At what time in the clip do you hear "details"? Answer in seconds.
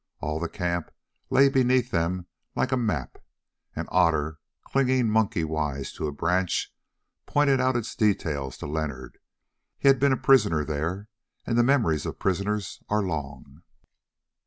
7.95-8.57